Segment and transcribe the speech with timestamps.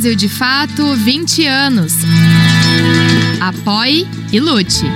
[0.00, 1.92] Brasil de Fato 20 anos.
[3.38, 4.86] Apoie e lute.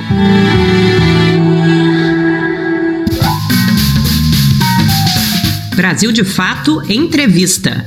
[5.77, 7.85] Brasil de Fato Entrevista.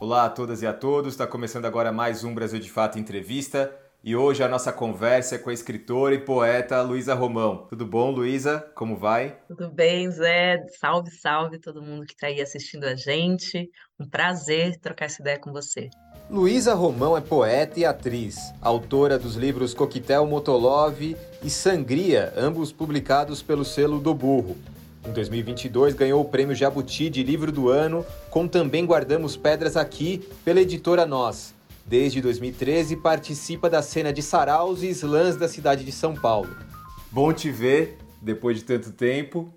[0.00, 3.70] Olá a todas e a todos, está começando agora mais um Brasil de Fato Entrevista
[4.06, 7.66] e hoje a nossa conversa é com a escritora e poeta Luísa Romão.
[7.70, 8.62] Tudo bom, Luísa?
[8.74, 9.38] Como vai?
[9.48, 10.62] Tudo bem, Zé?
[10.78, 13.70] Salve, salve todo mundo que está aí assistindo a gente.
[13.98, 15.88] Um prazer trocar essa ideia com você.
[16.28, 21.00] Luísa Romão é poeta e atriz, autora dos livros Coquetel Motolov
[21.42, 24.54] e Sangria, ambos publicados pelo selo do Burro.
[25.08, 30.28] Em 2022 ganhou o prêmio Jabuti de Livro do Ano, com Também Guardamos Pedras Aqui,
[30.44, 31.53] pela editora Nós.
[31.86, 36.56] Desde 2013 participa da cena de saraus e slams da cidade de São Paulo.
[37.10, 39.52] Bom te ver depois de tanto tempo.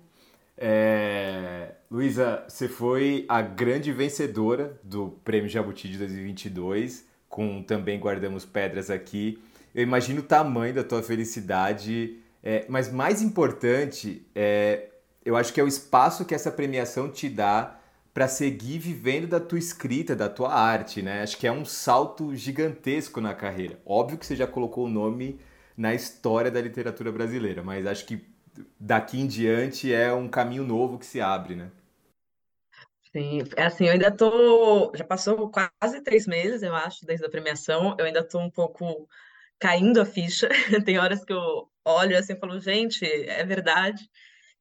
[0.56, 1.72] É...
[1.90, 8.90] Luísa, você foi a grande vencedora do Prêmio Jabuti de 2022, com Também Guardamos Pedras
[8.90, 9.42] aqui.
[9.74, 12.66] Eu imagino o tamanho da tua felicidade, é...
[12.68, 14.90] mas mais importante, é...
[15.24, 17.77] eu acho que é o espaço que essa premiação te dá
[18.18, 21.22] para seguir vivendo da tua escrita, da tua arte, né?
[21.22, 23.78] Acho que é um salto gigantesco na carreira.
[23.86, 25.38] Óbvio que você já colocou o nome
[25.76, 28.26] na história da literatura brasileira, mas acho que
[28.76, 31.70] daqui em diante é um caminho novo que se abre, né?
[33.12, 34.90] Sim, é assim, eu ainda tô.
[34.96, 37.94] Já passou quase três meses, eu acho, desde a premiação.
[38.00, 39.08] Eu ainda tô um pouco
[39.60, 40.48] caindo a ficha.
[40.84, 44.10] Tem horas que eu olho assim e falo, gente, é verdade.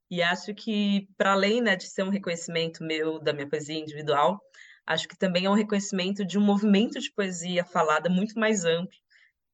[0.09, 4.39] E acho que, para além né, de ser um reconhecimento meu da minha poesia individual,
[4.85, 8.97] acho que também é um reconhecimento de um movimento de poesia falada muito mais amplo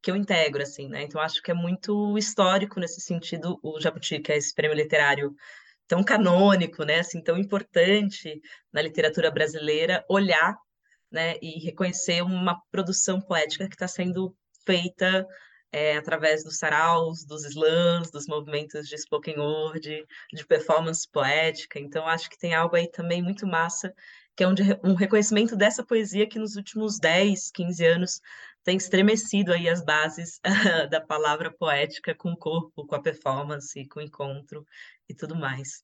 [0.03, 1.03] que eu integro, assim, né?
[1.03, 5.33] Então acho que é muito histórico nesse sentido o Jabuti, que é esse prêmio literário
[5.87, 6.99] tão canônico, né?
[6.99, 10.55] Assim, tão importante na literatura brasileira, olhar,
[11.09, 11.37] né?
[11.41, 14.35] E reconhecer uma produção poética que está sendo
[14.65, 15.25] feita
[15.73, 21.79] é, através dos saraus, dos slams, dos movimentos de spoken word, de performance poética.
[21.79, 23.91] Então, acho que tem algo aí também muito massa,
[24.35, 28.21] que é um, de, um reconhecimento dessa poesia que nos últimos 10, 15 anos
[28.63, 30.39] tem estremecido aí as bases
[30.91, 34.65] da palavra poética com o corpo, com a performance, com o encontro
[35.09, 35.83] e tudo mais.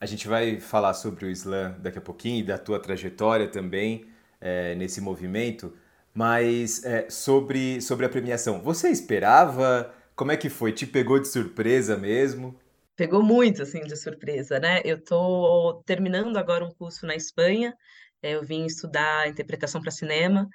[0.00, 4.10] A gente vai falar sobre o slam daqui a pouquinho e da tua trajetória também
[4.40, 5.72] é, nesse movimento,
[6.16, 9.94] mas é, sobre, sobre a premiação, você esperava?
[10.14, 10.72] Como é que foi?
[10.72, 12.58] Te pegou de surpresa mesmo?
[12.96, 14.80] Pegou muito, assim, de surpresa, né?
[14.82, 17.76] Eu estou terminando agora um curso na Espanha,
[18.22, 20.48] é, eu vim estudar interpretação para cinema,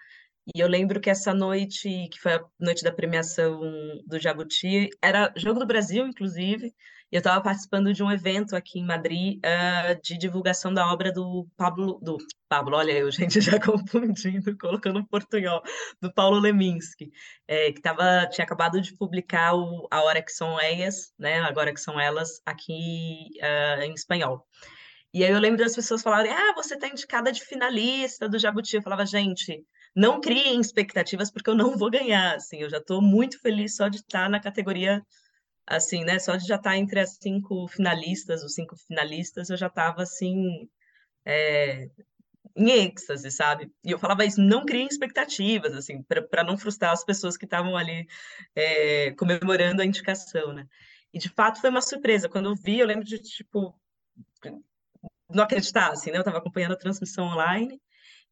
[0.56, 3.62] e eu lembro que essa noite, que foi a noite da premiação
[4.06, 6.74] do Jabuti, era Jogo do Brasil, inclusive,
[7.12, 11.46] eu estava participando de um evento aqui em Madrid uh, de divulgação da obra do
[11.58, 12.18] Pablo, do
[12.48, 15.62] Pablo, olha eu, gente, já confundindo, colocando portunhol,
[16.02, 17.12] do Paulo Leminski,
[17.48, 21.74] é, que tava, tinha acabado de publicar o A Hora Que São Ellas, né, Agora
[21.74, 24.48] Que São Elas, aqui uh, em espanhol.
[25.14, 28.78] E aí eu lembro das pessoas falarem, ah, você está indicada de finalista do Jabuti.
[28.78, 29.66] Eu falava, gente,
[29.96, 33.88] não criem expectativas porque eu não vou ganhar, assim, eu já estou muito feliz só
[33.88, 35.06] de estar na categoria
[35.66, 36.20] assim, né?
[36.20, 40.70] Só de já estar entre as cinco finalistas, os cinco finalistas, eu já estava assim,
[41.26, 41.90] é,
[42.56, 43.72] em êxtase, sabe?
[43.84, 47.76] E eu falava isso, não criem expectativas, assim, para não frustrar as pessoas que estavam
[47.78, 48.08] ali
[48.56, 50.68] é, comemorando a indicação, né?
[51.14, 52.30] E de fato foi uma surpresa.
[52.30, 53.78] Quando eu vi, eu lembro de, tipo,
[55.30, 56.18] não acreditar, assim, né?
[56.18, 57.80] Eu estava acompanhando a transmissão online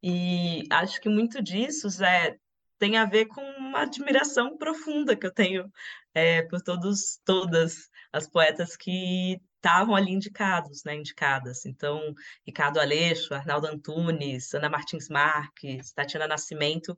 [0.02, 2.38] e acho que muito disso, Zé,
[2.78, 5.72] tem a ver com uma admiração profunda que eu tenho
[6.14, 11.66] é, por todos, todas as poetas que estavam ali indicados, né, indicadas.
[11.66, 12.14] Então,
[12.46, 16.98] Ricardo Aleixo, Arnaldo Antunes, Ana Martins Marques, Tatiana Nascimento,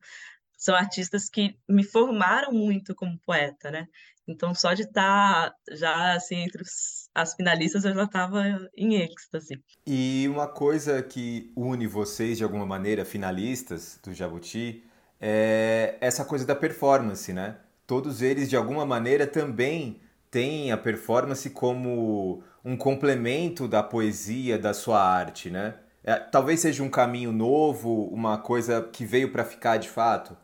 [0.55, 3.87] são artistas que me formaram muito como poeta, né?
[4.31, 8.43] Então, só de estar tá já assim entre os, as finalistas, eu já estava
[8.75, 9.61] em êxtase.
[9.85, 14.83] E uma coisa que une vocês de alguma maneira, finalistas do Jabuti,
[15.19, 17.57] é essa coisa da performance, né?
[17.85, 19.99] Todos eles, de alguma maneira, também
[20.31, 25.75] têm a performance como um complemento da poesia, da sua arte, né?
[26.03, 30.35] É, talvez seja um caminho novo, uma coisa que veio para ficar de fato.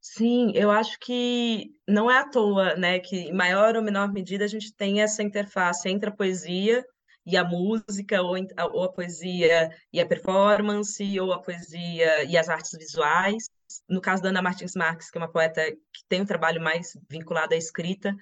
[0.00, 4.44] Sim, eu acho que não é à toa, né, que em maior ou menor medida
[4.44, 6.82] a gente tem essa interface entre a poesia
[7.26, 8.34] e a música, ou,
[8.72, 13.50] ou a poesia e a performance, ou a poesia e as artes visuais.
[13.88, 16.96] No caso da Ana Martins Marques, que é uma poeta que tem um trabalho mais
[17.08, 18.14] vinculado à escrita,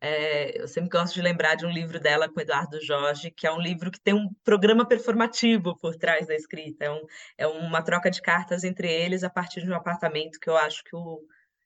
[0.00, 3.52] É, eu sempre gosto de lembrar de um livro dela com Eduardo Jorge, que é
[3.52, 6.84] um livro que tem um programa performativo por trás da escrita.
[6.84, 7.02] É, um,
[7.38, 10.84] é uma troca de cartas entre eles a partir de um apartamento que eu acho
[10.84, 11.20] que o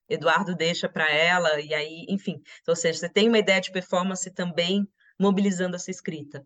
[0.09, 2.41] Eduardo deixa para ela, e aí, enfim.
[2.67, 4.87] Ou seja, você tem uma ideia de performance também
[5.19, 6.45] mobilizando essa escrita.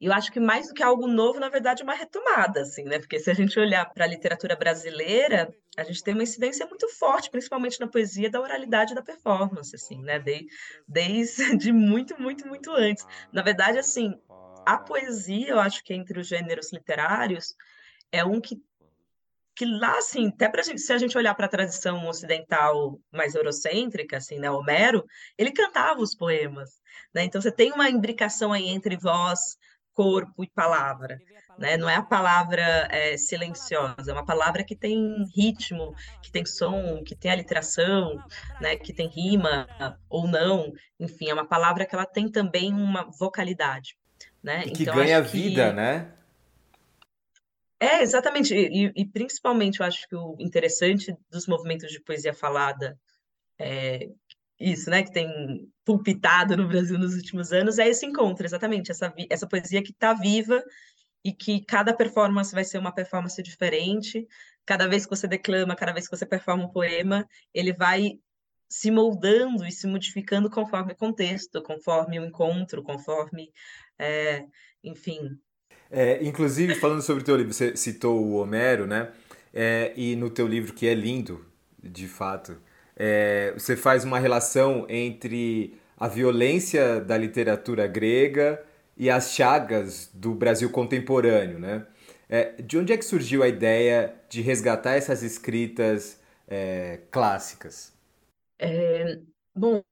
[0.00, 2.84] E eu acho que mais do que algo novo, na verdade, é uma retomada, assim,
[2.84, 2.98] né?
[2.98, 6.88] Porque se a gente olhar para a literatura brasileira, a gente tem uma incidência muito
[6.90, 10.18] forte, principalmente na poesia, da oralidade da performance, assim, né?
[10.26, 10.46] De,
[10.86, 13.06] desde muito, muito, muito antes.
[13.32, 14.14] Na verdade, assim,
[14.66, 17.54] a poesia, eu acho que entre os gêneros literários,
[18.12, 18.60] é um que
[19.56, 23.34] que lá, assim, até pra gente, se a gente olhar para a tradição ocidental mais
[23.34, 25.02] eurocêntrica, assim, né, Homero,
[25.38, 26.78] ele cantava os poemas,
[27.14, 27.24] né?
[27.24, 29.56] Então você tem uma imbricação aí entre voz,
[29.96, 31.18] corpo e palavra.
[31.58, 31.78] Né?
[31.78, 37.02] Não é a palavra é, silenciosa, é uma palavra que tem ritmo, que tem som,
[37.02, 38.22] que tem aliteração,
[38.60, 38.76] né?
[38.76, 39.66] que tem rima
[40.08, 40.70] ou não.
[41.00, 43.96] Enfim, é uma palavra que ela tem também uma vocalidade.
[44.42, 44.64] Né?
[44.66, 45.72] E que então, ganha vida, que...
[45.74, 46.12] né?
[47.80, 48.54] É, exatamente.
[48.54, 52.98] E, e, principalmente eu acho que o interessante dos movimentos de poesia falada
[53.58, 54.08] é,
[54.58, 59.12] isso, né, que tem pulpitado no Brasil nos últimos anos, é esse encontro, exatamente, essa,
[59.28, 60.62] essa poesia que está viva
[61.24, 64.26] e que cada performance vai ser uma performance diferente,
[64.64, 68.18] cada vez que você declama, cada vez que você performa um poema, ele vai
[68.68, 73.52] se moldando e se modificando conforme o contexto, conforme o encontro, conforme,
[73.98, 74.44] é,
[74.82, 75.38] enfim.
[75.90, 79.12] É, inclusive, falando sobre o teu livro, você citou o Homero, né?
[79.52, 81.46] É, e no teu livro, que é lindo,
[81.82, 82.60] de fato,
[82.96, 88.62] é, você faz uma relação entre a violência da literatura grega
[88.96, 91.86] e as chagas do Brasil contemporâneo, né?
[92.28, 97.92] É, de onde é que surgiu a ideia de resgatar essas escritas é, clássicas?
[98.58, 99.18] É,
[99.54, 99.82] bom,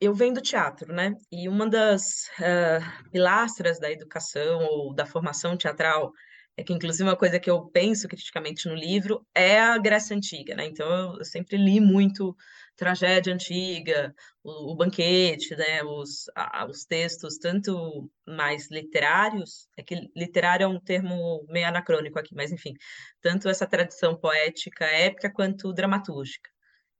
[0.00, 1.14] eu venho do teatro, né?
[1.30, 6.12] E uma das uh, pilastras da educação ou da formação teatral
[6.56, 10.54] é que inclusive uma coisa que eu penso criticamente no livro é a Grécia Antiga,
[10.54, 10.66] né?
[10.66, 12.36] Então eu sempre li muito
[12.76, 15.82] tragédia antiga, o, o banquete, né?
[15.82, 22.18] Os, a, os textos tanto mais literários, é que literário é um termo meio anacrônico
[22.18, 22.74] aqui, mas enfim,
[23.20, 26.50] tanto essa tradição poética épica quanto dramatúrgica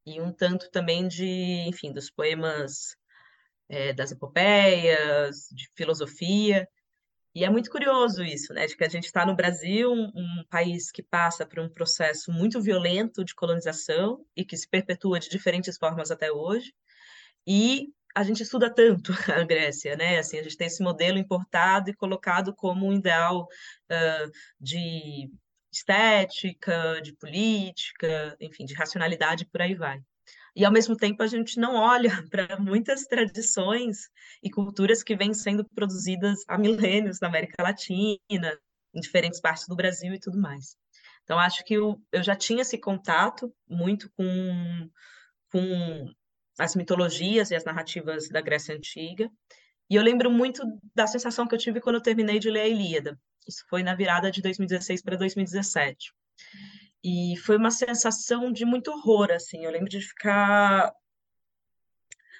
[0.06, 2.96] e um tanto também de, enfim, dos poemas
[3.68, 6.68] é, das epopeias, de filosofia.
[7.34, 10.44] E é muito curioso isso, né, de que a gente está no Brasil, um, um,
[10.48, 15.28] país que passa por um processo muito violento de colonização e que se perpetua de
[15.28, 16.72] diferentes formas até hoje,
[17.46, 20.18] e a gente estuda tanto a Grécia, né?
[20.18, 23.48] Assim, a gente tem esse modelo importado e colocado como um ideal
[23.90, 24.30] uh,
[24.60, 25.28] de
[25.72, 30.00] estética, de política, enfim, de racionalidade, por aí vai.
[30.56, 34.08] E, ao mesmo tempo, a gente não olha para muitas tradições
[34.42, 39.74] e culturas que vêm sendo produzidas há milênios na América Latina, em diferentes partes do
[39.74, 40.76] Brasil e tudo mais.
[41.24, 44.90] Então, acho que eu, eu já tinha esse contato muito com,
[45.50, 46.12] com
[46.58, 49.28] as mitologias e as narrativas da Grécia Antiga.
[49.90, 50.62] E eu lembro muito
[50.94, 53.18] da sensação que eu tive quando eu terminei de ler a Ilíada.
[53.46, 56.12] Isso foi na virada de 2016 para 2017.
[57.04, 59.62] E foi uma sensação de muito horror, assim.
[59.62, 60.90] Eu lembro de ficar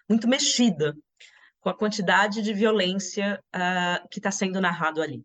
[0.09, 0.97] muito mexida
[1.61, 5.23] com a quantidade de violência uh, que está sendo narrado ali.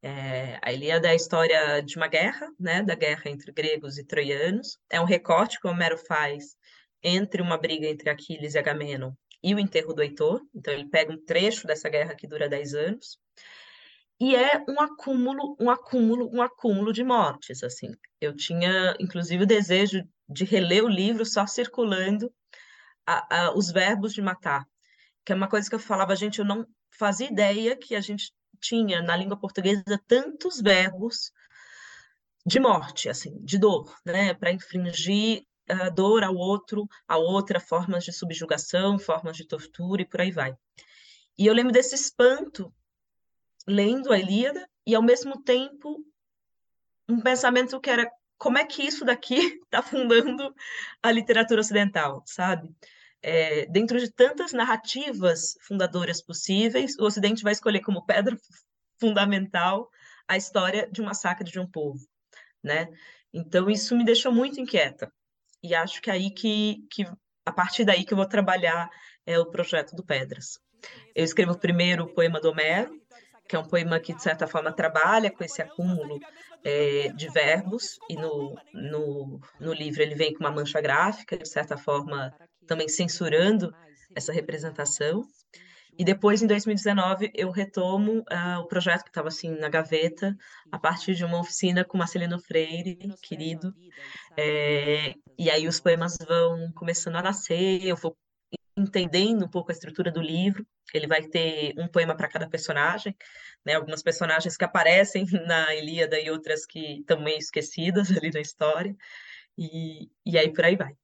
[0.00, 4.04] É, a Ilíada é a história de uma guerra, né, da guerra entre gregos e
[4.04, 4.78] troianos.
[4.88, 6.56] É um recorte que Homero faz
[7.02, 10.40] entre uma briga entre Aquiles e Agamenon e o enterro do Heitor.
[10.54, 13.18] Então ele pega um trecho dessa guerra que dura 10 anos
[14.22, 17.90] e é um acúmulo, um acúmulo, um acúmulo de mortes, assim.
[18.20, 22.32] Eu tinha, inclusive, o desejo de reler o livro só circulando
[23.04, 24.64] a, a, os verbos de matar,
[25.24, 26.64] que é uma coisa que eu falava, gente, eu não
[26.96, 31.32] fazia ideia que a gente tinha na língua portuguesa tantos verbos
[32.46, 38.04] de morte, assim, de dor, né, para infringir a dor ao outro, a outra, formas
[38.04, 40.54] de subjugação, formas de tortura e por aí vai.
[41.36, 42.72] E eu lembro desse espanto
[43.66, 46.04] lendo a Ilíada e ao mesmo tempo
[47.08, 50.54] um pensamento que era como é que isso daqui está fundando
[51.02, 52.68] a literatura ocidental, sabe?
[53.22, 58.36] É, dentro de tantas narrativas fundadoras possíveis, o Ocidente vai escolher como pedra
[58.98, 59.88] fundamental
[60.26, 62.00] a história de um massacre de um povo,
[62.62, 62.88] né?
[63.32, 65.12] Então isso me deixou muito inquieta
[65.62, 67.04] e acho que é aí que, que
[67.46, 68.90] a partir daí que eu vou trabalhar
[69.24, 70.58] é o projeto do Pedras.
[71.14, 73.00] Eu escrevo primeiro o poema do Homero,
[73.48, 76.18] que é um poema que, de certa forma, trabalha com esse acúmulo
[76.64, 81.48] é, de verbos, e no, no, no livro ele vem com uma mancha gráfica, de
[81.48, 82.34] certa forma,
[82.66, 83.74] também censurando
[84.14, 85.26] essa representação.
[85.98, 90.34] E depois, em 2019, eu retomo uh, o projeto que estava assim na gaveta,
[90.70, 93.74] a partir de uma oficina com Marcelino Freire, querido.
[94.36, 98.16] É, e aí os poemas vão começando a nascer, eu vou
[98.82, 100.66] entendendo um pouco a estrutura do livro.
[100.92, 103.16] Ele vai ter um poema para cada personagem,
[103.64, 103.74] né?
[103.74, 108.94] Algumas personagens que aparecem na Ilíada e outras que estão meio esquecidas ali na história.
[109.56, 110.94] E, e aí por aí vai.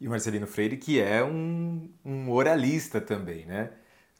[0.00, 3.70] E o Marcelino Freire, que é um, um oralista também, né?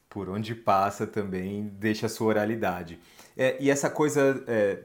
[0.07, 2.99] Por onde passa também deixa a sua oralidade.
[3.35, 4.83] É, e essa coisa, é,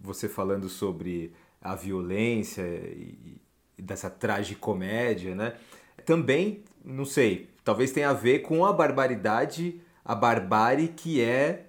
[0.00, 3.40] você falando sobre a violência e,
[3.78, 5.54] e dessa tragicomédia, né?
[6.04, 11.66] Também, não sei, talvez tenha a ver com a barbaridade, a barbárie que é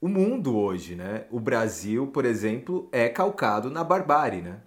[0.00, 1.26] o mundo hoje, né?
[1.30, 4.60] O Brasil, por exemplo, é calcado na barbárie, né?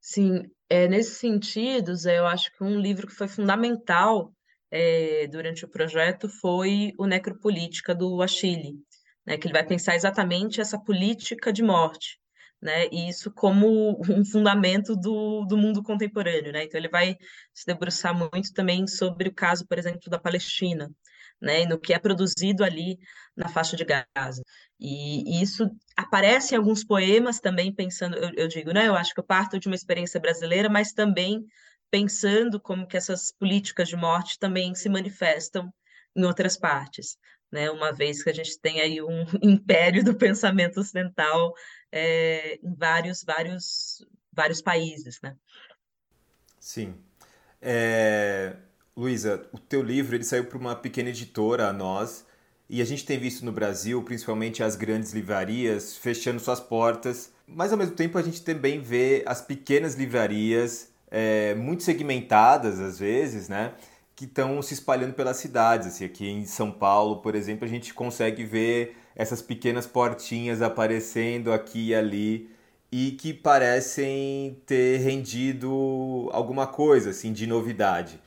[0.00, 4.32] Sim, é, nesse sentido, Zé, eu acho que um livro que foi fundamental
[4.70, 8.74] é, durante o projeto foi o Necropolítica do Achille,
[9.26, 12.18] né, que ele vai pensar exatamente essa política de morte,
[12.60, 16.52] né, e isso como um fundamento do, do mundo contemporâneo.
[16.52, 16.64] Né?
[16.64, 17.16] Então, ele vai
[17.54, 20.90] se debruçar muito também sobre o caso, por exemplo, da Palestina,
[21.40, 22.98] né, e no que é produzido ali
[23.36, 24.42] na faixa de Gaza.
[24.78, 29.20] E, isso aparece em alguns poemas também, pensando, eu, eu, digo, né, eu acho que
[29.20, 31.44] eu parto de uma experiência brasileira, mas também
[31.90, 35.72] pensando como que essas políticas de morte também se manifestam
[36.14, 37.16] em outras partes,
[37.50, 41.54] né, uma vez que a gente tem aí um império do pensamento ocidental
[41.92, 45.36] é, em vários, vários, vários países, né.
[46.58, 46.94] Sim.
[47.60, 48.56] É,
[48.96, 52.26] Luísa, o teu livro ele saiu para uma pequena editora, a Nós,
[52.68, 57.72] e a gente tem visto no Brasil, principalmente as grandes livrarias, fechando suas portas, mas
[57.72, 63.48] ao mesmo tempo a gente também vê as pequenas livrarias, é, muito segmentadas às vezes,
[63.48, 63.72] né?
[64.14, 65.86] Que estão se espalhando pelas cidades.
[65.86, 71.52] Assim, aqui em São Paulo, por exemplo, a gente consegue ver essas pequenas portinhas aparecendo
[71.52, 72.50] aqui e ali
[72.90, 78.18] e que parecem ter rendido alguma coisa assim de novidade.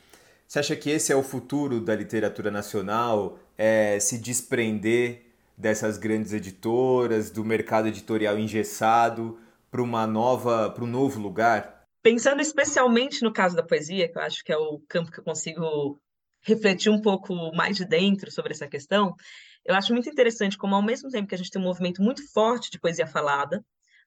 [0.45, 3.39] Você acha que esse é o futuro da literatura nacional?
[3.57, 5.23] É se desprender
[5.57, 9.39] dessas grandes editoras, do mercado editorial engessado,
[9.71, 11.85] para uma nova, para um novo lugar?
[12.03, 15.23] Pensando especialmente no caso da poesia, que eu acho que é o campo que eu
[15.23, 15.97] consigo
[16.41, 19.15] refletir um pouco mais de dentro sobre essa questão,
[19.65, 22.25] eu acho muito interessante como, ao mesmo tempo que a gente tem um movimento muito
[22.31, 23.63] forte de poesia falada,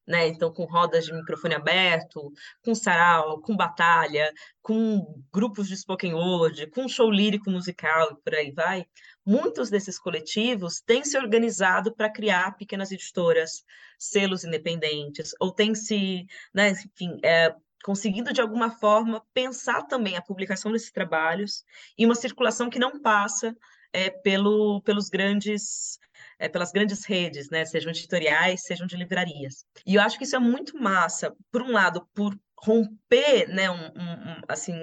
[0.07, 0.29] né?
[0.29, 2.33] Então, com rodas de microfone aberto,
[2.63, 8.35] com sarau, com batalha, com grupos de spoken word, com show lírico musical e por
[8.35, 8.87] aí vai.
[9.25, 13.65] Muitos desses coletivos têm se organizado para criar pequenas editoras,
[13.99, 20.23] selos independentes, ou têm se, né, enfim, é, conseguindo de alguma forma pensar também a
[20.23, 21.65] publicação desses trabalhos
[21.97, 23.57] e uma circulação que não passa
[23.95, 25.99] é, pelo, pelos grandes
[26.37, 29.65] é, pelas grandes redes, né, sejam editoriais, sejam de livrarias.
[29.87, 33.87] E eu acho que isso é muito massa, por um lado, por romper, né, um,
[33.87, 34.75] um, assim,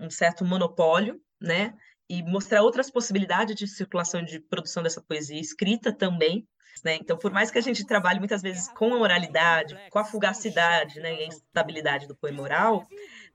[0.00, 1.74] um certo monopólio, né,
[2.08, 6.46] e mostrar outras possibilidades de circulação de produção dessa poesia escrita também,
[6.84, 6.96] né?
[6.96, 11.00] Então, por mais que a gente trabalhe muitas vezes com a oralidade, com a fugacidade,
[11.00, 12.86] né, e a instabilidade do poema oral,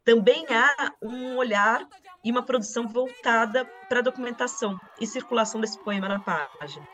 [0.03, 1.87] também há um olhar
[2.23, 6.87] e uma produção voltada para a documentação e circulação desse poema na página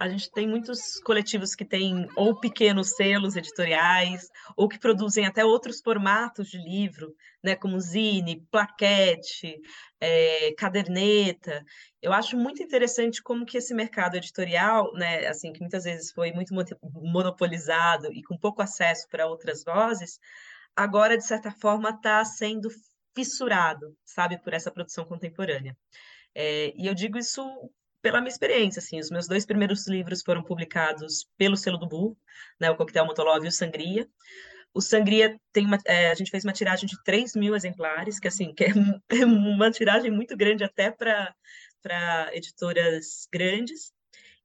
[0.00, 5.44] a gente tem muitos coletivos que têm ou pequenos selos editoriais, ou que produzem até
[5.44, 9.60] outros formatos de livro, né, como zine, plaquete,
[10.00, 11.64] é, caderneta.
[12.02, 16.32] Eu acho muito interessante como que esse mercado editorial, né, assim, que muitas vezes foi
[16.32, 20.18] muito monopolizado e com pouco acesso para outras vozes,
[20.76, 22.68] agora, de certa forma, está sendo
[23.14, 25.76] fissurado, sabe, por essa produção contemporânea.
[26.34, 27.42] É, e eu digo isso
[28.02, 32.18] pela minha experiência, assim, os meus dois primeiros livros foram publicados pelo selo do Burro,
[32.60, 34.06] né, o Coquetel Motolov e o Sangria.
[34.74, 38.28] O Sangria tem uma, é, a gente fez uma tiragem de 3 mil exemplares, que
[38.28, 38.72] assim, que é,
[39.10, 43.93] é uma tiragem muito grande até para editoras grandes.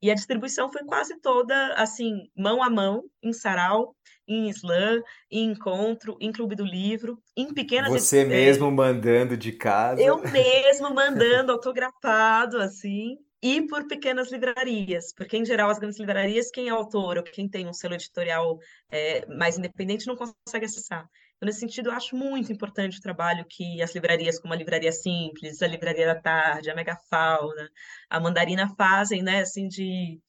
[0.01, 3.96] E a distribuição foi quase toda, assim, mão a mão, em sarau,
[4.27, 7.91] em slam, em encontro, em clube do livro, em pequenas...
[7.91, 10.01] Você mesmo mandando de casa.
[10.01, 16.51] Eu mesmo mandando, autografado, assim e por pequenas livrarias, porque em geral as grandes livrarias,
[16.51, 18.60] quem é autor ou quem tem um selo editorial
[18.91, 21.10] é, mais independente não consegue acessar.
[21.39, 24.91] Então, nesse sentido, eu acho muito importante o trabalho que as livrarias, como a Livraria
[24.91, 27.72] Simples, a Livraria da Tarde, a Megafauna,
[28.10, 30.19] a Mandarina fazem, né, assim, de,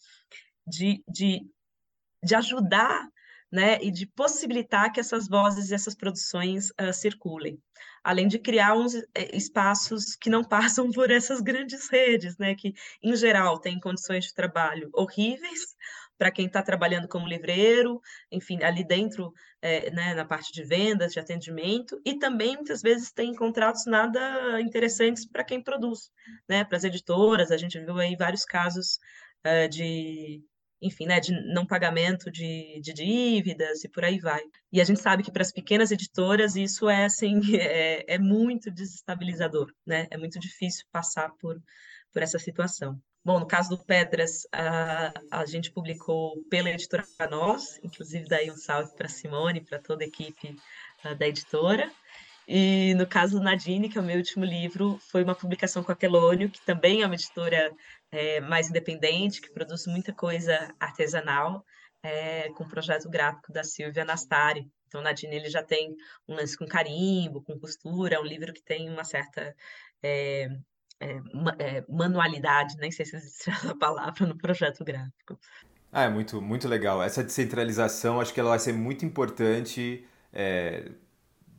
[0.64, 1.40] de, de,
[2.23, 3.09] de ajudar
[3.50, 7.61] né, e de possibilitar que essas vozes e essas produções uh, circulem,
[8.05, 12.73] além de criar uns eh, espaços que não passam por essas grandes redes, né, que
[13.02, 15.75] em geral têm condições de trabalho horríveis
[16.21, 17.99] para quem está trabalhando como livreiro,
[18.31, 23.11] enfim, ali dentro, é, né, na parte de vendas, de atendimento, e também muitas vezes
[23.11, 26.11] tem contratos nada interessantes para quem produz,
[26.47, 28.99] né, para as editoras, a gente viu aí vários casos
[29.47, 30.45] uh, de
[30.83, 34.41] enfim, né, de não pagamento de, de dívidas e por aí vai.
[34.73, 38.71] E a gente sabe que para as pequenas editoras isso é assim é, é muito
[38.71, 40.07] desestabilizador, né?
[40.11, 41.62] É muito difícil passar por,
[42.12, 42.99] por essa situação.
[43.23, 48.57] Bom, no caso do Pedras, a, a gente publicou pela editora Nós, inclusive daí um
[48.57, 50.57] salve para Simone, para toda a equipe
[51.05, 51.93] uh, da editora.
[52.49, 55.93] E no caso do Nadine, que é o meu último livro, foi uma publicação com
[55.93, 57.71] a Quelônio, que também é uma editora
[58.11, 61.62] é, mais independente, que produz muita coisa artesanal,
[62.03, 64.67] é, com o projeto gráfico da Silvia Nastari.
[64.89, 65.95] Então, Nadine ele já tem
[66.27, 69.55] um lance com carimbo, com costura, é um livro que tem uma certa
[70.03, 70.49] é,
[71.00, 71.21] é,
[71.59, 75.38] é manualidade, nem sei se existe essa palavra no projeto gráfico.
[75.92, 77.02] Ah, é muito, muito legal.
[77.02, 80.92] Essa descentralização, acho que ela vai ser muito importante é,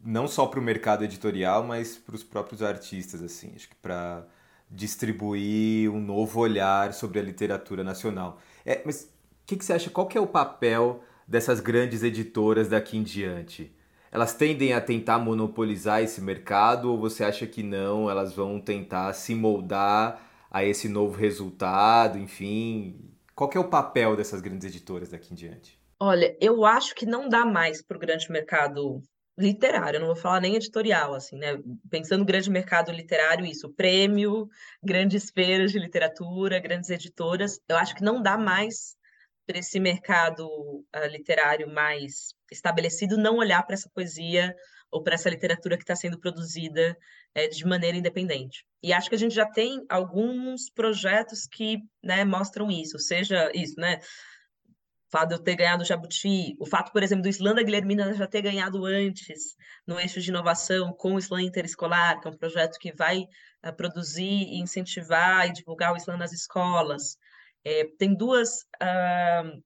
[0.04, 4.26] não só para o mercado editorial, mas para os próprios artistas, assim, acho que para
[4.70, 8.40] distribuir um novo olhar sobre a literatura nacional.
[8.66, 9.08] É, mas o
[9.46, 9.90] que, que, você acha?
[9.90, 13.76] Qual que é o papel dessas grandes editoras daqui em diante?
[14.12, 18.10] Elas tendem a tentar monopolizar esse mercado ou você acha que não?
[18.10, 22.18] Elas vão tentar se moldar a esse novo resultado?
[22.18, 23.00] Enfim,
[23.34, 25.80] qual é o papel dessas grandes editoras daqui em diante?
[25.98, 29.02] Olha, eu acho que não dá mais para o grande mercado
[29.38, 31.58] literário, eu não vou falar nem editorial, assim, né?
[31.90, 34.50] Pensando grande mercado literário, isso, prêmio,
[34.84, 38.96] grandes feiras de literatura, grandes editoras, eu acho que não dá mais
[39.46, 44.54] para esse mercado uh, literário mais estabelecido não olhar para essa poesia
[44.92, 46.98] ou para essa literatura que está sendo produzida
[47.34, 48.66] é, de maneira independente.
[48.84, 53.80] E acho que a gente já tem alguns projetos que né, mostram isso, seja isso,
[53.80, 54.00] né?
[55.12, 58.14] fato de eu ter ganhado o Jabuti, o fato, por exemplo, do Islã da Guilhermina
[58.14, 62.38] já ter ganhado antes no eixo de inovação com o Islã Interescolar, que é um
[62.38, 63.24] projeto que vai
[63.66, 67.18] uh, produzir, incentivar e divulgar o Islã nas escolas.
[67.64, 69.62] É, tem duas uh,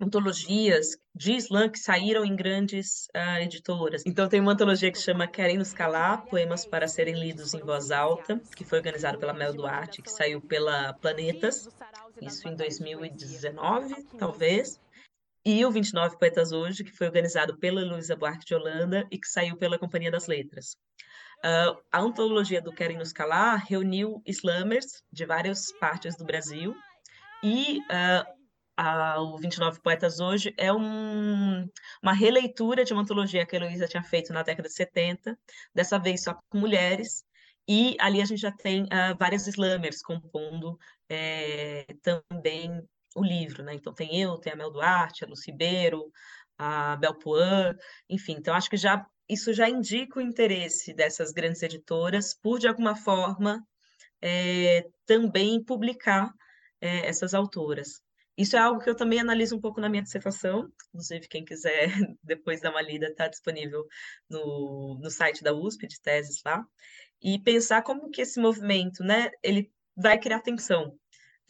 [0.00, 4.02] antologias de Islã que saíram em grandes uh, editoras.
[4.06, 7.90] Então tem uma antologia que chama Querem nos calar, poemas para serem lidos em voz
[7.90, 11.68] alta, que foi organizada pela Mel Duarte, que saiu pela Planetas,
[12.20, 14.80] isso em 2019, talvez.
[15.44, 19.26] E o 29 Poetas Hoje, que foi organizado pela Luísa Buarque de Holanda e que
[19.26, 20.76] saiu pela Companhia das Letras.
[21.38, 26.76] Uh, a antologia do Querem Nos Calar reuniu slamers de várias partes do Brasil
[27.42, 28.39] e uh,
[28.80, 31.68] a, o 29 Poetas Hoje é um,
[32.02, 35.38] uma releitura de uma antologia que a Heloísa tinha feito na década de 70,
[35.74, 37.24] dessa vez só com mulheres,
[37.68, 42.82] e ali a gente já tem uh, vários slammers compondo é, também
[43.14, 43.74] o livro, né?
[43.74, 46.10] Então tem eu, tem a Mel Duarte, a Lucy Beiro,
[46.58, 47.74] a Bel Puan,
[48.08, 52.66] enfim, então acho que já isso já indica o interesse dessas grandes editoras por, de
[52.66, 53.64] alguma forma,
[54.20, 56.32] é, também publicar
[56.80, 58.02] é, essas autoras.
[58.40, 61.90] Isso é algo que eu também analiso um pouco na minha dissertação, inclusive quem quiser
[62.24, 63.84] depois dar uma lida está disponível
[64.30, 66.64] no, no site da USP de teses lá,
[67.20, 70.98] e pensar como que esse movimento, né, ele vai criar tensão.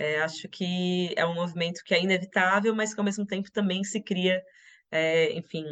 [0.00, 3.84] É, acho que é um movimento que é inevitável, mas que ao mesmo tempo também
[3.84, 4.42] se cria,
[4.90, 5.64] é, enfim,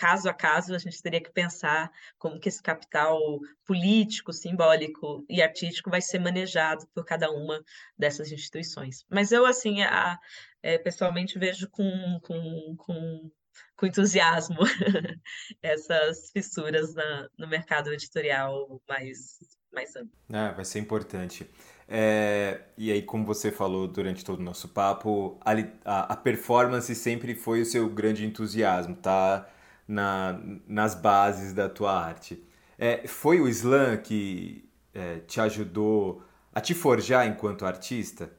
[0.00, 3.18] caso a caso, a gente teria que pensar como que esse capital
[3.66, 7.62] político, simbólico e artístico vai ser manejado por cada uma
[7.98, 9.04] dessas instituições.
[9.10, 10.18] Mas eu, assim, a,
[10.62, 13.30] é, pessoalmente vejo com, com, com,
[13.76, 14.56] com entusiasmo
[15.62, 19.36] essas fissuras na, no mercado editorial mais,
[19.70, 20.16] mais amplo.
[20.32, 21.46] Ah, vai ser importante.
[21.86, 25.52] É, e aí, como você falou durante todo o nosso papo, a,
[25.84, 29.46] a, a performance sempre foi o seu grande entusiasmo, tá?
[29.90, 32.42] Na, nas bases da tua arte.
[32.78, 36.22] É, foi o slam que é, te ajudou
[36.52, 38.30] a te forjar enquanto artista?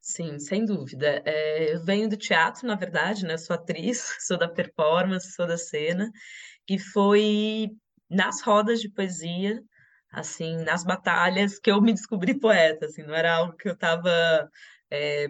[0.00, 1.22] Sim, sem dúvida.
[1.24, 3.36] É, eu venho do teatro, na verdade, né?
[3.36, 6.10] Sou atriz, sou da performance, sou da cena,
[6.68, 7.68] e foi
[8.10, 9.62] nas rodas de poesia,
[10.12, 14.10] assim, nas batalhas, que eu me descobri poeta, assim, não era algo que eu estava
[14.90, 15.28] é,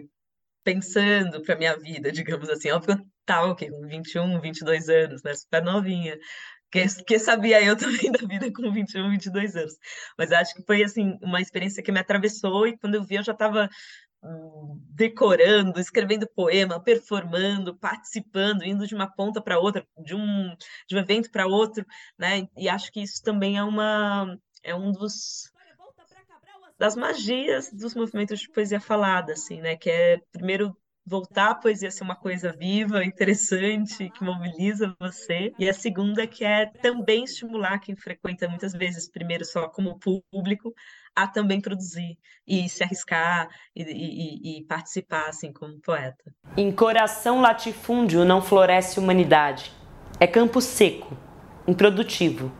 [0.63, 2.69] pensando para minha vida, digamos assim.
[3.29, 3.69] Estava o quê?
[3.69, 5.33] com 21, 22 anos, né?
[5.35, 6.17] Super novinha.
[6.71, 9.73] Que, que sabia eu também da vida com 21, 22 anos.
[10.17, 13.23] Mas acho que foi, assim, uma experiência que me atravessou e quando eu vi eu
[13.23, 13.69] já estava
[14.93, 20.53] decorando, escrevendo poema, performando, participando, indo de uma ponta para outra, de um,
[20.87, 21.85] de um evento para outro,
[22.17, 22.45] né?
[22.57, 25.49] E acho que isso também é uma é um dos
[26.77, 29.75] das magias dos movimentos de poesia falada, assim, né?
[29.75, 35.53] Que é primeiro voltar a poesia ser uma coisa viva, interessante, que mobiliza você.
[35.57, 40.73] E a segunda que é também estimular quem frequenta muitas vezes, primeiro só como público,
[41.15, 46.23] a também produzir e se arriscar e, e, e participar assim como poeta.
[46.55, 49.71] Em coração latifúndio não floresce humanidade.
[50.19, 51.17] É campo seco,
[51.67, 52.51] improdutivo,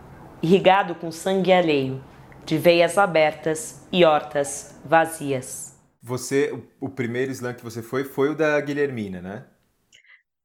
[0.42, 2.04] irrigado com sangue alheio,
[2.46, 5.69] de veias abertas e hortas vazias.
[6.10, 9.46] Você, o, o primeiro slam que você foi, foi o da Guilhermina, né?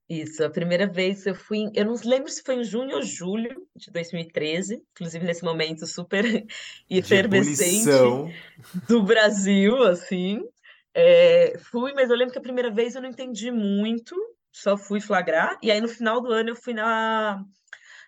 [0.07, 3.67] Isso, a primeira vez eu fui, eu não lembro se foi em junho ou julho
[3.75, 6.23] de 2013, inclusive nesse momento super
[6.91, 7.87] efervescente
[8.87, 10.47] do Brasil, assim.
[10.93, 14.15] É, fui, mas eu lembro que a primeira vez eu não entendi muito,
[14.53, 17.43] só fui flagrar, e aí no final do ano eu fui na,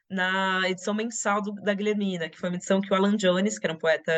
[0.09, 3.67] na edição mensal do, da Guilhermina, que foi uma edição que o Alan Jones, que
[3.67, 4.13] era um poeta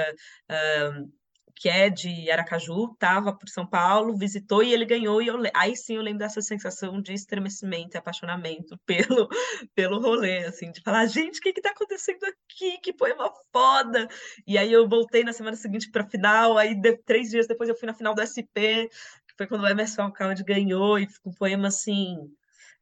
[1.58, 5.20] que é de Aracaju, estava por São Paulo, visitou e ele ganhou.
[5.20, 9.28] E eu, aí sim eu lembro dessa sensação de estremecimento e apaixonamento pelo,
[9.74, 12.78] pelo rolê, assim, de falar, gente, o que está acontecendo aqui?
[12.80, 14.08] Que poema foda!
[14.46, 17.68] E aí eu voltei na semana seguinte para a final, aí de, três dias depois
[17.68, 18.86] eu fui na final do SP,
[19.26, 22.16] que foi quando o Emerson Alcalde ganhou, e ficou um poema assim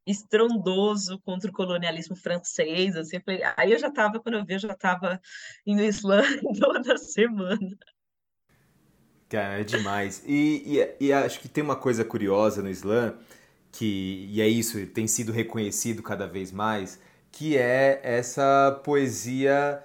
[0.07, 4.55] estrondoso contra o colonialismo francês, assim, eu falei, aí eu já estava, quando eu vi,
[4.55, 5.21] eu já estava
[5.67, 6.23] indo Islã
[6.61, 7.77] toda semana.
[9.29, 10.23] Cara, é demais.
[10.27, 13.15] E, e, e, acho que tem uma coisa curiosa no Islã,
[13.73, 16.99] que, e é isso, tem sido reconhecido cada vez mais,
[17.33, 19.83] que é essa poesia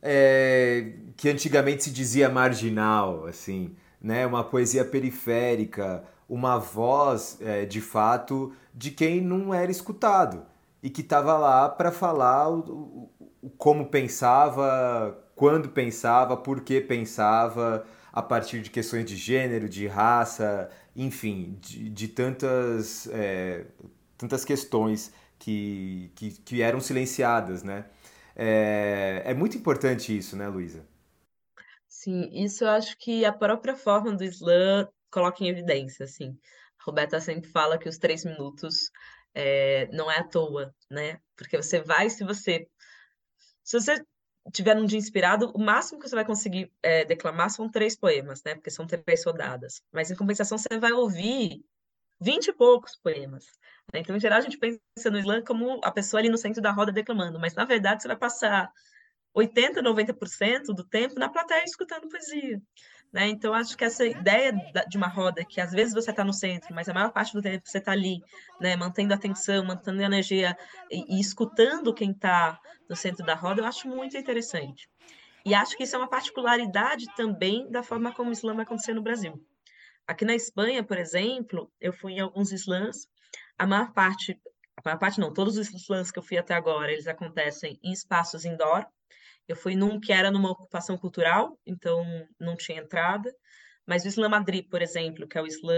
[0.00, 4.26] é, que antigamente se dizia marginal, assim, né?
[4.26, 10.44] Uma poesia periférica, uma voz, é, de fato, de quem não era escutado
[10.82, 13.10] e que estava lá para falar o,
[13.42, 19.88] o, como pensava, quando pensava, por que pensava, a partir de questões de gênero, de
[19.88, 23.66] raça, enfim, de, de tantas, é,
[24.16, 27.86] tantas questões que, que, que, eram silenciadas, né?
[28.36, 30.86] É, é muito importante isso, né, Luísa?
[31.88, 36.38] Sim, isso eu acho que a própria forma do Islã coloca em evidência, assim.
[36.78, 38.92] A Roberta sempre fala que os três minutos
[39.34, 41.18] é, não é à toa, né?
[41.36, 42.68] Porque você vai, se você
[43.64, 44.04] se você
[44.52, 48.42] tiver um dia inspirado, o máximo que você vai conseguir é, declamar são três poemas,
[48.44, 48.54] né?
[48.54, 49.82] Porque são três rodadas.
[49.92, 51.64] Mas em compensação, você vai ouvir
[52.20, 53.46] vinte e poucos poemas.
[53.92, 54.00] Né?
[54.00, 56.70] Então, em geral, a gente pensa no slam como a pessoa ali no centro da
[56.70, 58.72] roda declamando, mas na verdade você vai passar
[59.34, 62.62] 80, 90% do tempo na plateia escutando poesia.
[63.14, 63.28] Né?
[63.28, 64.52] Então, acho que essa ideia
[64.88, 67.40] de uma roda, que às vezes você está no centro, mas a maior parte do
[67.40, 68.20] tempo você está ali,
[68.60, 68.74] né?
[68.74, 70.58] mantendo a atenção, mantendo a energia
[70.90, 74.90] e, e escutando quem está no centro da roda, eu acho muito interessante.
[75.46, 78.94] E acho que isso é uma particularidade também da forma como o Islã vai acontecer
[78.94, 79.40] no Brasil.
[80.08, 83.06] Aqui na Espanha, por exemplo, eu fui em alguns slams,
[83.56, 84.36] a maior parte,
[84.76, 87.92] a maior parte não, todos os slams que eu fui até agora, eles acontecem em
[87.92, 88.84] espaços indoor,
[89.46, 92.04] eu fui num que era numa ocupação cultural, então
[92.38, 93.34] não tinha entrada.
[93.86, 95.74] Mas o Islã Madrid, por exemplo, que é o Islã,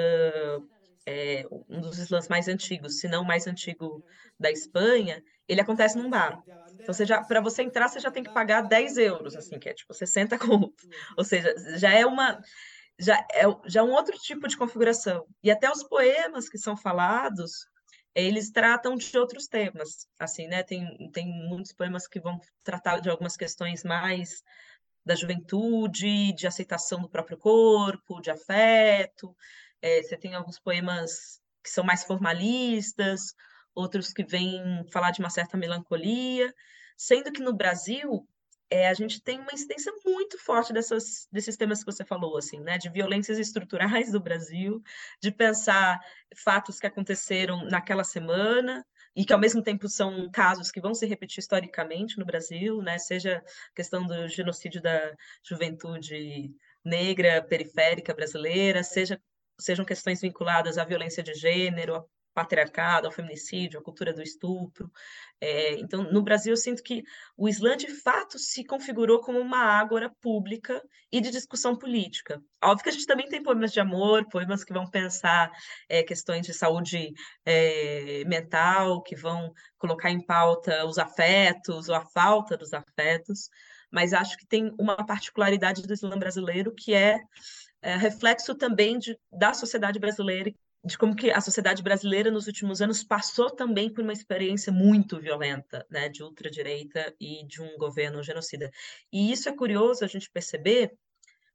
[1.04, 4.04] é, um dos Islãs mais antigos, se não o mais antigo
[4.38, 6.42] da Espanha, ele acontece num bar.
[6.78, 6.94] Então,
[7.26, 10.38] para você entrar, você já tem que pagar 10 euros, assim, que é tipo 60
[10.38, 10.86] contos.
[11.16, 12.40] Ou seja, já é uma.
[12.98, 15.26] Já é, já é um outro tipo de configuração.
[15.42, 17.66] E até os poemas que são falados
[18.24, 20.62] eles tratam de outros temas, assim, né?
[20.62, 24.42] Tem, tem muitos poemas que vão tratar de algumas questões mais
[25.04, 29.36] da juventude, de aceitação do próprio corpo, de afeto.
[29.82, 33.34] É, você tem alguns poemas que são mais formalistas,
[33.74, 36.52] outros que vêm falar de uma certa melancolia,
[36.96, 38.26] sendo que no Brasil
[38.70, 42.60] é, a gente tem uma incidência muito forte dessas, desses temas que você falou, assim,
[42.60, 42.78] né?
[42.78, 44.82] De violências estruturais do Brasil,
[45.20, 46.00] de pensar
[46.36, 51.06] fatos que aconteceram naquela semana e que ao mesmo tempo são casos que vão se
[51.06, 52.98] repetir historicamente no Brasil, né?
[52.98, 56.52] Seja a questão do genocídio da juventude
[56.84, 59.20] negra periférica brasileira, seja
[59.58, 62.04] sejam questões vinculadas à violência de gênero,
[62.36, 64.92] patriarcado, ao feminicídio, à cultura do estupro.
[65.40, 67.02] É, então, no Brasil, eu sinto que
[67.34, 72.42] o Islã, de fato, se configurou como uma ágora pública e de discussão política.
[72.62, 75.50] Óbvio que a gente também tem poemas de amor, poemas que vão pensar
[75.88, 77.14] é, questões de saúde
[77.46, 83.48] é, mental, que vão colocar em pauta os afetos ou a falta dos afetos,
[83.90, 87.18] mas acho que tem uma particularidade do Islã brasileiro que é
[87.86, 90.52] é, reflexo também de, da sociedade brasileira,
[90.86, 95.18] de como que a sociedade brasileira nos últimos anos passou também por uma experiência muito
[95.18, 98.70] violenta, né, de ultradireita e de um governo genocida.
[99.12, 100.96] E isso é curioso a gente perceber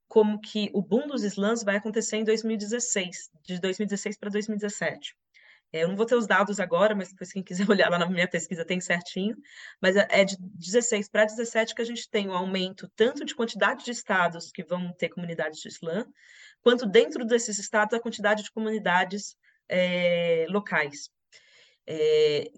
[0.05, 5.15] como que o boom dos slams vai acontecer em 2016, de 2016 para 2017.
[5.73, 8.09] É, eu não vou ter os dados agora, mas depois quem quiser olhar lá na
[8.09, 9.35] minha pesquisa tem certinho.
[9.81, 13.35] Mas é, é de 16 para 17 que a gente tem um aumento tanto de
[13.35, 16.05] quantidade de estados que vão ter comunidades de Islã,
[16.61, 19.35] quanto dentro desses estados a quantidade de comunidades
[19.69, 21.09] é, locais.
[21.87, 22.51] É,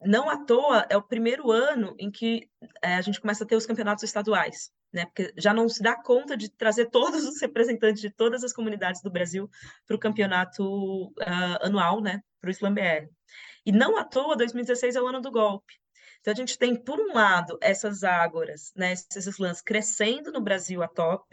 [0.00, 2.48] não à toa é o primeiro ano em que
[2.82, 5.06] é, a gente começa a ter os campeonatos estaduais né?
[5.06, 9.02] Porque já não se dá conta de trazer todos os representantes de todas as comunidades
[9.02, 9.48] do Brasil
[9.86, 12.22] para o campeonato uh, anual, né?
[12.40, 13.08] Para o Slam BR.
[13.66, 15.74] E não à toa, 2016 é o ano do golpe.
[16.20, 20.82] Então a gente tem, por um lado, essas ágoras, né, esses slams crescendo no Brasil
[20.82, 21.24] a top,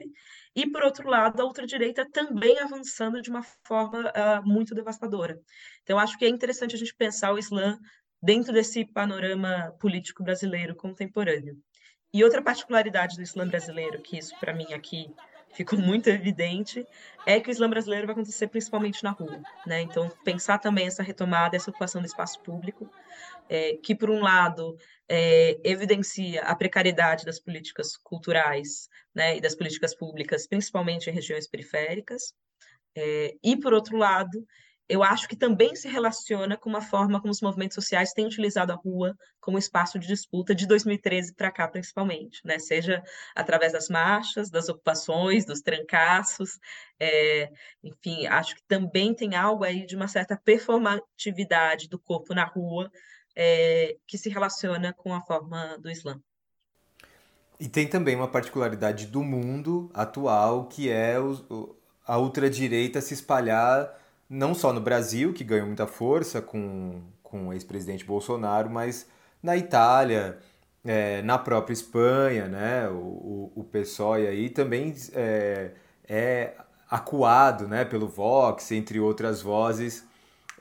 [0.55, 5.39] e por outro lado, a ultradireita também avançando de uma forma uh, muito devastadora.
[5.83, 7.79] Então acho que é interessante a gente pensar o Islã
[8.21, 11.57] dentro desse panorama político brasileiro contemporâneo.
[12.15, 15.13] E outra particularidade do Islã brasileiro, que isso para mim aqui
[15.53, 16.87] ficou muito evidente,
[17.25, 19.43] é que o Islã brasileiro vai acontecer principalmente na rua.
[19.67, 19.81] Né?
[19.81, 22.89] Então, pensar também essa retomada, essa ocupação do espaço público,
[23.49, 24.77] é, que, por um lado,
[25.09, 31.49] é, evidencia a precariedade das políticas culturais né, e das políticas públicas, principalmente em regiões
[31.49, 32.33] periféricas,
[32.95, 34.47] é, e, por outro lado,
[34.87, 38.71] eu acho que também se relaciona com uma forma como os movimentos sociais têm utilizado
[38.71, 42.59] a rua como espaço de disputa de 2013 para cá, principalmente, né?
[42.59, 43.03] Seja
[43.35, 46.59] através das marchas, das ocupações, dos trancaços,
[46.99, 47.51] é,
[47.83, 52.91] enfim, acho que também tem algo aí de uma certa performatividade do corpo na rua
[53.35, 56.21] é, que se relaciona com a forma do Islã.
[57.59, 64.04] E tem também uma particularidade do mundo atual, que é o, a ultradireita se espalhar
[64.35, 69.07] não só no Brasil, que ganhou muita força com, com o ex-presidente Bolsonaro, mas
[69.41, 70.37] na Itália,
[70.83, 72.89] é, na própria Espanha, né?
[72.89, 75.71] O, o, o PSOE aí também é,
[76.07, 76.53] é
[76.89, 80.05] acuado né, pelo Vox, entre outras vozes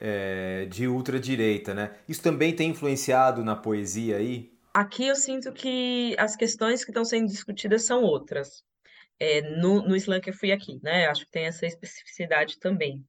[0.00, 1.90] é, de ultradireita, né?
[2.08, 4.52] Isso também tem influenciado na poesia aí?
[4.72, 8.62] Aqui eu sinto que as questões que estão sendo discutidas são outras.
[9.18, 11.06] É, no, no Islã que eu fui aqui, né?
[11.06, 13.04] Acho que tem essa especificidade também.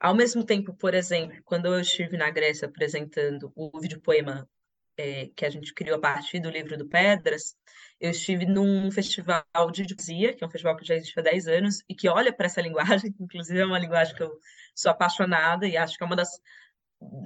[0.00, 4.48] Ao mesmo tempo, por exemplo, quando eu estive na Grécia apresentando o videopoema
[4.96, 7.54] é, que a gente criou a partir do livro do Pedras,
[8.00, 11.48] eu estive num festival de poesia, que é um festival que já existe há 10
[11.48, 14.30] anos, e que olha para essa linguagem, inclusive é uma linguagem que eu
[14.74, 16.30] sou apaixonada e acho que é uma das,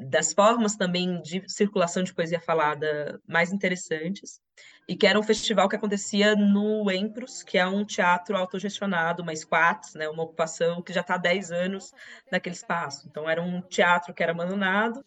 [0.09, 4.41] das formas também de circulação de poesia falada mais interessantes
[4.87, 9.35] e que era um festival que acontecia no Empros, que é um teatro autogestionado, uma
[9.35, 11.93] squats, né, uma ocupação que já está há 10 anos
[12.31, 13.07] naquele espaço.
[13.09, 15.05] Então, era um teatro que era abandonado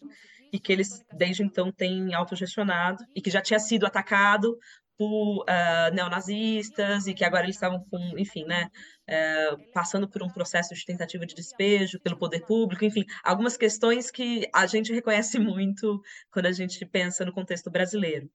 [0.52, 4.58] e que eles, desde então, têm autogestionado e que já tinha sido atacado
[4.98, 8.68] por uh, neonazistas e que agora eles estavam com, enfim, né,
[9.08, 14.10] uh, passando por um processo de tentativa de despejo pelo poder público, enfim, algumas questões
[14.10, 18.28] que a gente reconhece muito quando a gente pensa no contexto brasileiro.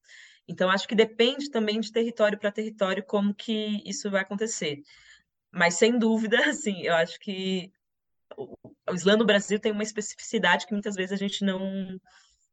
[0.47, 4.81] Então, acho que depende também de território para território como que isso vai acontecer.
[5.51, 7.71] Mas, sem dúvida, assim, eu acho que
[8.37, 8.55] o,
[8.91, 11.99] Islã no Brasil tem uma especificidade que muitas vezes a gente não,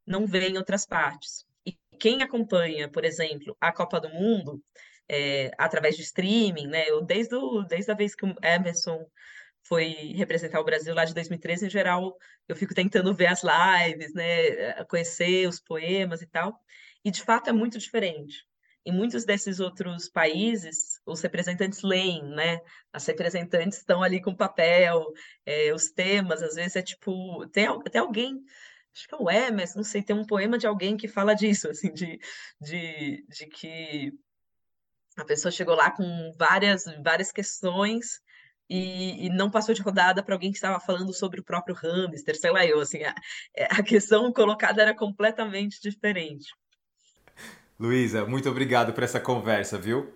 [0.05, 1.45] não vê em outras partes.
[1.65, 4.63] E quem acompanha, por exemplo, a Copa do Mundo,
[5.09, 6.89] é, através de streaming, né?
[6.89, 9.05] Eu, desde, o, desde a vez que o Emerson
[9.63, 14.13] foi representar o Brasil lá de 2013, em geral, eu fico tentando ver as lives,
[14.13, 14.83] né?
[14.85, 16.57] Conhecer os poemas e tal.
[17.03, 18.45] E, de fato, é muito diferente.
[18.85, 22.59] Em muitos desses outros países, os representantes leem, né?
[22.91, 25.05] As representantes estão ali com papel,
[25.45, 27.47] é, os temas, às vezes é tipo.
[27.49, 28.43] Tem até alguém,
[28.93, 31.69] acho que é o Emerson, não sei, tem um poema de alguém que fala disso,
[31.71, 32.19] assim, de,
[32.59, 34.11] de, de que
[35.17, 38.19] a pessoa chegou lá com várias, várias questões
[38.69, 42.39] e, e, não passou de rodada para alguém que estava falando sobre o próprio hamster,
[42.39, 43.13] sei lá eu, assim, a,
[43.69, 46.47] a questão colocada era completamente diferente.
[47.81, 50.13] Luísa, muito obrigado por essa conversa, viu?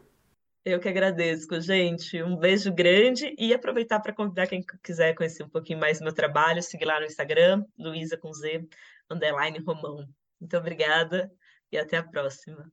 [0.63, 2.21] Eu que agradeço, gente.
[2.21, 6.13] Um beijo grande e aproveitar para convidar quem quiser conhecer um pouquinho mais do meu
[6.13, 8.67] trabalho, seguir lá no Instagram, Luísa com Z,
[9.09, 10.07] underline Romão.
[10.39, 11.31] Muito obrigada
[11.71, 12.71] e até a próxima.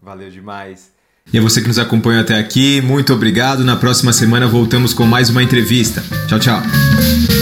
[0.00, 0.94] Valeu demais.
[1.30, 3.62] E a você que nos acompanha até aqui, muito obrigado.
[3.62, 6.02] Na próxima semana voltamos com mais uma entrevista.
[6.26, 7.41] Tchau, tchau.